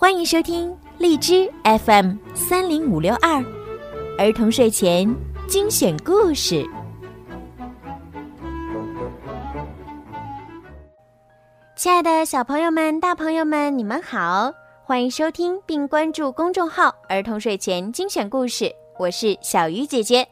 [0.00, 3.44] 欢迎收听荔枝 FM 三零五六二
[4.16, 5.12] 儿童睡前
[5.48, 6.64] 精选故事。
[11.74, 14.52] 亲爱的小朋友们、大朋友们，你们好！
[14.84, 20.28] 欢迎收听并关注公众号“儿童睡前精选故事”，我是小鱼姐姐。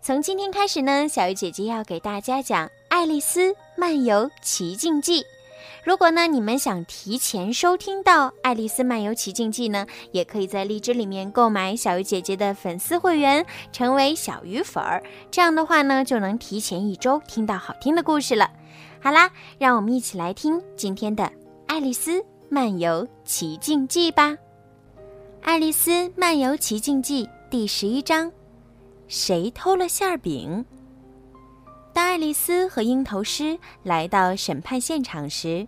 [0.00, 5.20] 从今天开始呢，小鱼姐姐要给大家讲《爱丽丝漫游奇境记》。
[5.84, 15.02] 如果呢，你们想提前收听到《爱丽丝漫游奇境记》呢，也可以在荔枝里面购买小鱼姐姐的粉丝会员，成为小鱼粉儿。
[15.30, 18.50] 这样的话呢，就能提前一周听到好听的故事了。
[19.00, 21.24] 好啦，让我们一起来听今天的
[21.66, 24.30] 《爱丽丝漫游奇境记》吧。
[25.42, 28.30] 《爱丽丝漫游奇境记》第十一章：
[29.08, 30.64] 谁偷了馅儿饼？
[31.92, 35.66] 当爱丽丝和鹰头狮来到审判现场时，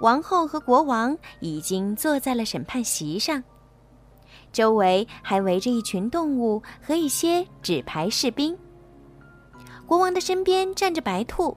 [0.00, 3.42] 王后和国王已经坐在了审判席上，
[4.52, 8.56] 周围还围着一群动物和一些纸牌士兵。
[9.84, 11.56] 国王的身边站着白兔，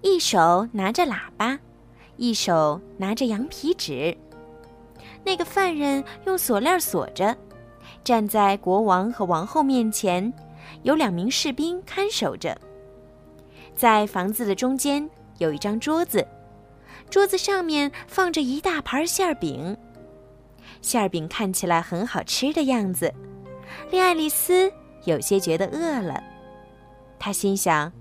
[0.00, 1.58] 一手拿着喇叭，
[2.16, 4.16] 一手拿着羊皮纸。
[5.24, 7.36] 那个犯人用锁链锁着，
[8.04, 10.32] 站在国王和王后面前，
[10.82, 12.56] 有两名士兵看守着。
[13.78, 16.26] 在房子的中间有一张桌子，
[17.08, 19.76] 桌子上面放着一大盘馅饼。
[20.82, 23.14] 馅饼看起来很好吃的样子，
[23.92, 24.68] 令爱丽丝
[25.04, 26.20] 有些觉得饿了。
[27.20, 27.92] 她心想，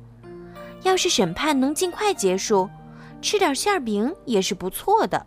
[0.81, 2.67] 要是审判能尽快结束，
[3.21, 5.23] 吃点馅饼也是不错的。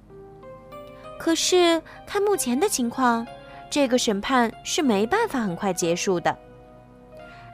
[1.17, 3.25] 可是看目前的情况，
[3.71, 6.37] 这个审判是没办法很快结束的。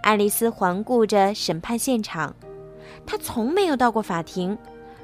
[0.01, 2.35] 爱丽丝环顾着审判现场。
[3.07, 4.57] 他从没有到过法庭，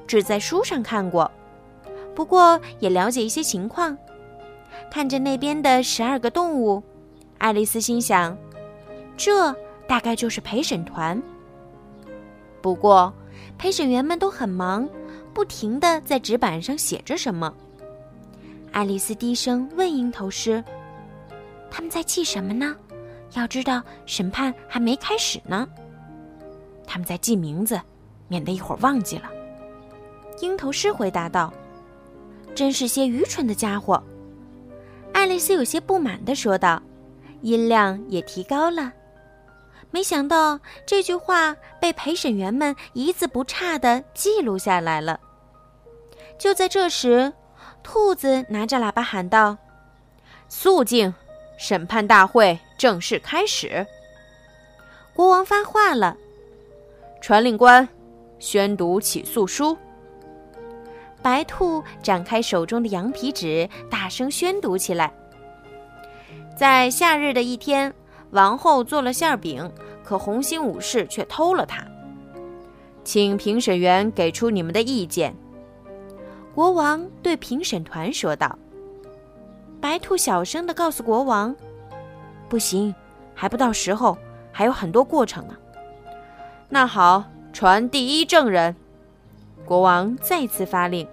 [0.07, 1.31] 只在书上看过。
[2.15, 3.97] 不过也了解一些情况。
[4.91, 6.83] 看着那边的十二个动物，
[7.39, 8.37] 爱丽丝心想，
[9.17, 9.55] 这
[9.87, 11.21] 大概就是陪审团。
[12.61, 13.13] 不过
[13.57, 14.89] 陪审员们都很忙，
[15.33, 17.55] 不停地在纸板上写着什么。
[18.73, 20.63] 爱丽丝低声问鹰头狮
[21.71, 22.77] ：“他们在记什么呢？
[23.35, 25.67] 要知道，审判还没开始呢。”
[26.87, 27.81] 他们在记名字。
[28.33, 29.29] 免得一会儿忘记了，
[30.41, 31.53] 鹰头狮回答道
[32.57, 34.03] ：“真是些愚蠢的家伙。”
[35.13, 36.83] 爱丽丝有些不满地说道，
[37.43, 38.91] 音量也提高了。
[39.91, 45.21] 没想到这句话被陪审员们一字不差地记录下来了。
[46.39, 47.31] 就在这时，
[47.83, 49.59] 兔子拿着喇叭喊道
[50.49, 51.13] ：“肃静！
[51.59, 53.87] 审判大会正式开始。”
[55.13, 56.17] 国王发话了
[57.21, 57.87] ：“传令官。”
[58.43, 59.79] 宣读起诉书。
[61.23, 65.15] 白兔展开手中的羊皮纸，大声宣读起来。
[66.57, 67.95] 在夏日的一天，
[68.31, 69.71] 王后做了馅饼，
[70.03, 71.87] 可红心武士却偷了它。
[73.05, 75.33] 请评审员给出你们的意见。
[76.53, 78.59] 国王对评审团说道。
[79.81, 81.55] 白兔小声的告诉国王
[82.51, 82.93] ：“不行，
[83.35, 84.19] 还不到时候，
[84.51, 85.57] 还有很多过程呢。”
[86.69, 87.23] 那好。
[87.53, 88.75] 传第一证人，
[89.65, 91.07] 国王再次发令。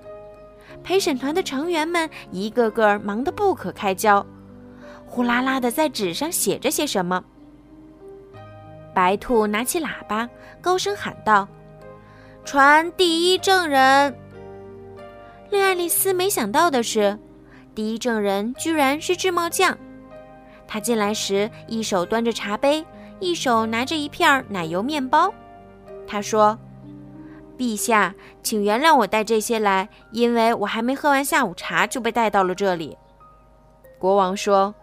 [0.81, 4.25] 陪审团的成员们一个个忙得不可开交，
[5.05, 7.21] 呼啦啦的在纸上写着些什么。
[8.93, 10.29] 白兔拿起喇叭，
[10.61, 11.47] 高声喊道
[12.45, 14.15] ：“传第一证人！”
[15.51, 17.19] 令爱丽丝没想到的是，
[17.75, 19.77] 第一证人居然是制帽匠。
[20.65, 22.85] 他进来时，一手端着茶杯，
[23.19, 25.33] 一手拿着一片奶油面包。
[26.11, 26.57] 他说
[27.55, 32.97] ：“陛下，请原谅我带这些来，因为我还没喝完下午茶就被带到了这里。”
[33.99, 34.73] 国王说：“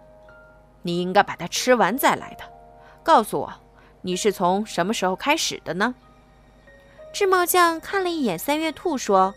[0.82, 2.44] 你应该把它吃完再来的。
[3.02, 3.52] 告诉我，
[4.02, 5.96] 你是从什么时候开始的呢？”
[7.12, 9.34] 制帽匠看了一眼三月兔，说：“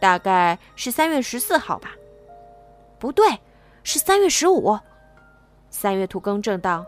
[0.00, 1.92] 大概是三月十四号吧。
[2.98, 3.38] ”“不对，
[3.84, 4.76] 是三月十五。”
[5.70, 6.84] 三月兔更正道。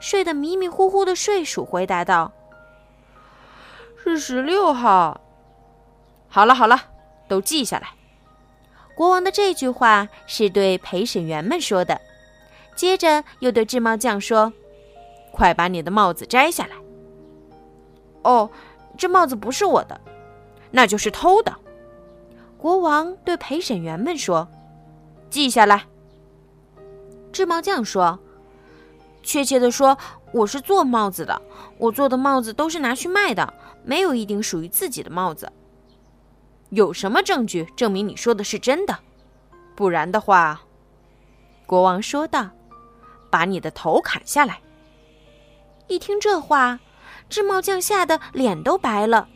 [0.00, 2.32] 睡得迷迷糊糊的睡鼠回答道。
[4.10, 5.20] 是十六号。
[6.28, 6.80] 好了好了，
[7.28, 7.88] 都记下来。
[8.94, 12.00] 国王的这句话是对陪审员们说的，
[12.74, 14.52] 接着又对制帽匠说
[15.32, 16.76] ：“快把你的帽子摘下来。”
[18.22, 18.48] 哦，
[18.96, 20.00] 这帽子不是我的，
[20.70, 21.54] 那就是偷的。
[22.56, 24.48] 国王对陪审员们说
[25.28, 25.84] ：“记下来。”
[27.32, 28.18] 制帽匠说
[29.22, 29.98] ：“确切的说，
[30.32, 31.42] 我是做帽子的，
[31.78, 33.52] 我做的帽子都是拿去卖的。”
[33.86, 35.50] 没有一顶属于自己的帽子。
[36.70, 38.98] 有什么证据证明你说的是真的？
[39.76, 40.60] 不然的话，
[41.64, 42.50] 国王说道
[43.30, 44.60] ：“把你的头砍下来。”
[45.86, 46.80] 一听这话，
[47.28, 49.28] 智茂将吓得脸都白了，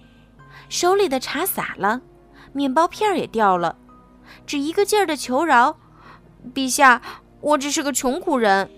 [0.69, 2.03] 手里的茶洒了，
[2.53, 3.77] 面包片也掉了，
[4.45, 5.79] 只一个劲儿的求饶
[6.53, 7.01] ：“陛下，
[7.41, 8.69] 我只是个穷苦人。”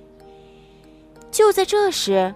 [1.32, 2.34] 就在这时，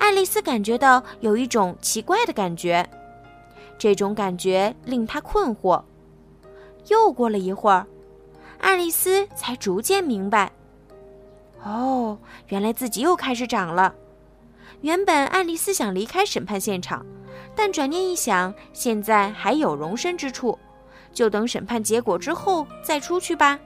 [0.00, 2.84] 爱丽丝感觉到有一种奇怪的感觉，
[3.78, 5.80] 这种感觉令她困惑。
[6.88, 7.86] 又过了一会儿，
[8.58, 10.50] 爱丽丝才逐渐明白：
[11.62, 12.18] 哦，
[12.48, 13.94] 原来自己又开始长了。
[14.80, 17.04] 原本爱丽丝想离开审判现场，
[17.54, 20.58] 但转念一想，现在还有容身之处，
[21.12, 23.60] 就等审判结果之后再出去吧。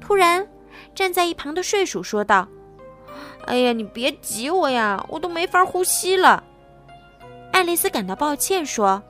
[0.00, 0.46] 突然，
[0.94, 2.48] 站在一旁的睡鼠说道
[3.46, 6.42] ：“哎呀，你别挤我呀，我都没法呼吸了。”
[7.52, 9.02] 爱丽丝感到抱歉，说：“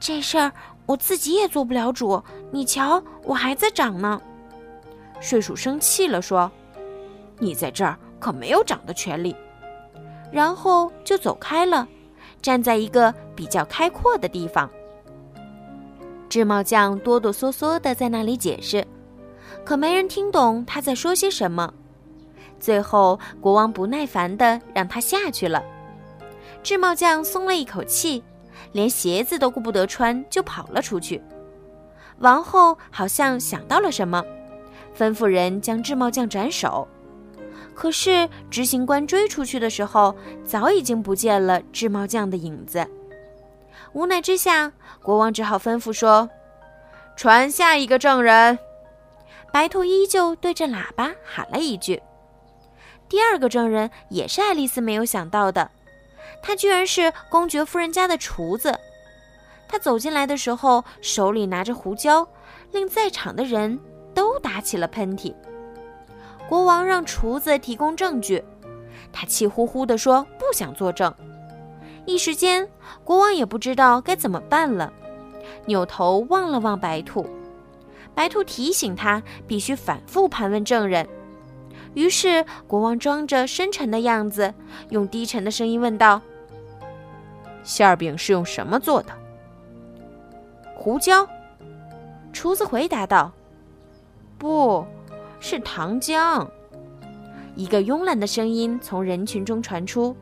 [0.00, 0.50] 这事儿
[0.86, 4.20] 我自己也做不了主，你瞧，我还在长呢。”
[5.20, 6.50] 睡鼠生气了，说
[7.38, 9.36] ：“你在这儿可没有长的权利。”
[10.32, 11.86] 然后就走开了，
[12.40, 14.70] 站在一个比较开阔的地方。
[16.28, 18.86] 智茂将哆哆嗦嗦的在那里解释，
[19.62, 21.74] 可没人听懂他在说些什么。
[22.62, 25.60] 最后，国王不耐烦的让他下去了。
[26.62, 28.22] 智茂将松了一口气，
[28.70, 31.20] 连鞋子都顾不得穿，就跑了出去。
[32.20, 34.24] 王后好像想到了什么，
[34.96, 36.86] 吩咐人将智茂将斩首。
[37.74, 42.86] 可是执行官追出去的时候，早已经不见了智帽匠的影子。
[43.92, 44.70] 无奈之下，
[45.02, 46.30] 国王只好吩咐说
[47.16, 48.56] ：“传下一个证人。”
[49.52, 52.00] 白兔依旧对着喇叭喊了一句。
[53.12, 55.70] 第二个证人也是爱丽丝没有想到的，
[56.42, 58.74] 他居然是公爵夫人家的厨子。
[59.68, 62.26] 他走进来的时候，手里拿着胡椒，
[62.70, 63.78] 令在场的人
[64.14, 65.34] 都打起了喷嚏。
[66.48, 68.42] 国王让厨子提供证据，
[69.12, 71.14] 他气呼呼地说：“不想作证。”
[72.06, 72.66] 一时间，
[73.04, 74.90] 国王也不知道该怎么办了，
[75.66, 77.28] 扭头望了望白兔。
[78.14, 81.06] 白兔提醒他必须反复盘问证人。
[81.94, 84.52] 于是，国王装着深沉的样子，
[84.88, 86.20] 用低沉的声音问道
[87.62, 89.12] ：“馅饼是用什么做的？”
[90.74, 91.26] 胡椒。
[92.32, 93.30] 厨子回答道
[94.38, 94.84] ：“不。”
[95.38, 96.48] 是糖浆。
[97.56, 100.16] 一个慵懒的声音从人群中传出。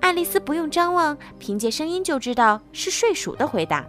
[0.00, 3.86] 爱丽丝不用张望，凭借声音就知道是睡鼠的回答。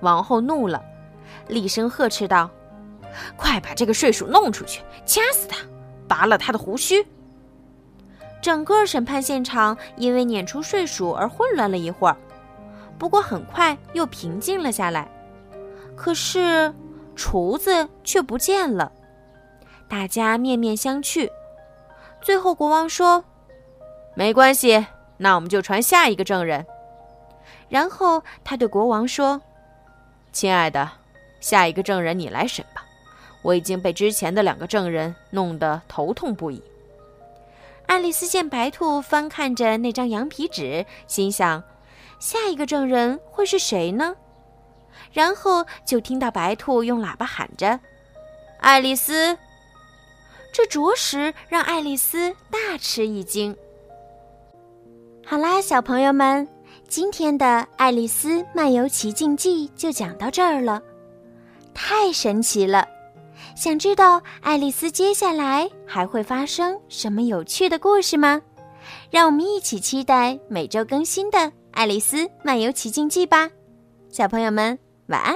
[0.00, 0.82] 王后怒了，
[1.48, 2.50] 厉声呵斥道
[3.36, 5.58] ：“快把这个睡鼠弄出去，掐死他，
[6.08, 7.06] 拔了他的胡须！”
[8.40, 12.16] 整个审判现场因为撵出睡鼠而混乱了一会儿，
[12.98, 15.08] 不过很快又平静了下来。
[15.96, 16.74] 可是。
[17.16, 18.90] 厨子却不见了，
[19.88, 21.30] 大家面面相觑。
[22.20, 23.24] 最后，国王说
[24.16, 24.84] ：“没关系，
[25.16, 26.66] 那我们就传下一个证人。”
[27.70, 29.40] 然后他对国王说
[30.34, 30.90] ：“亲爱的，
[31.38, 32.84] 下一个证人你来审吧，
[33.44, 36.60] 我已经被之前的两个证人弄得头痛不已。”
[37.86, 41.62] 爱丽丝见白兔翻看着那张羊皮纸，心想
[42.18, 44.16] ：“下一个证人会是谁呢？”
[45.12, 47.78] 然后就听到白兔用喇叭喊着
[48.58, 49.38] ：“爱丽丝！”
[50.50, 53.54] 这着实让爱丽丝大吃一惊。
[55.26, 56.48] 好啦，小朋友们，
[56.88, 57.44] 今天的
[57.76, 60.82] 《爱丽丝漫游奇境记》就讲到这儿了，
[61.74, 62.88] 太神奇了！
[63.54, 68.40] 想知道爱丽丝接下来还会发生什么有趣的故事吗？
[69.10, 71.38] 让我们一起期待每周更新的
[71.70, 73.48] 《爱丽丝漫游奇境记》吧，
[74.10, 74.78] 小朋友们。
[75.06, 75.34] 晚安。